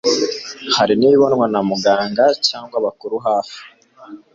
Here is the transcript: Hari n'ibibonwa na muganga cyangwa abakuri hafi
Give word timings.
Hari 0.75 0.93
n'ibibonwa 0.95 1.45
na 1.53 1.61
muganga 1.69 2.25
cyangwa 2.47 2.75
abakuri 2.81 3.15
hafi 3.27 3.59